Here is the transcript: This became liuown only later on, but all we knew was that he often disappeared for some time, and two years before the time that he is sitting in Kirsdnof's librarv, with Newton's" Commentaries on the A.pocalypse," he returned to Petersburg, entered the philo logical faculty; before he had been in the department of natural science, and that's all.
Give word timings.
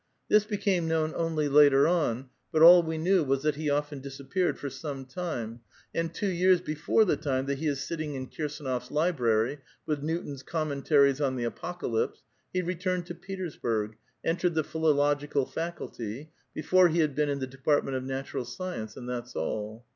This 0.29 0.45
became 0.45 0.89
liuown 0.89 1.13
only 1.15 1.47
later 1.47 1.87
on, 1.87 2.31
but 2.51 2.63
all 2.63 2.81
we 2.81 2.97
knew 2.97 3.23
was 3.23 3.43
that 3.43 3.53
he 3.53 3.69
often 3.69 3.99
disappeared 4.01 4.57
for 4.57 4.67
some 4.67 5.05
time, 5.05 5.59
and 5.93 6.11
two 6.11 6.29
years 6.31 6.59
before 6.59 7.05
the 7.05 7.15
time 7.15 7.45
that 7.45 7.59
he 7.59 7.67
is 7.67 7.83
sitting 7.83 8.15
in 8.15 8.25
Kirsdnof's 8.27 8.89
librarv, 8.89 9.59
with 9.85 10.01
Newton's" 10.01 10.41
Commentaries 10.55 11.21
on 11.21 11.35
the 11.35 11.43
A.pocalypse," 11.43 12.23
he 12.51 12.63
returned 12.63 13.05
to 13.05 13.13
Petersburg, 13.13 13.95
entered 14.25 14.55
the 14.55 14.63
philo 14.63 14.91
logical 14.91 15.45
faculty; 15.45 16.31
before 16.55 16.87
he 16.87 16.97
had 16.97 17.13
been 17.13 17.29
in 17.29 17.37
the 17.37 17.45
department 17.45 17.95
of 17.95 18.03
natural 18.03 18.43
science, 18.43 18.97
and 18.97 19.07
that's 19.07 19.35
all. 19.35 19.85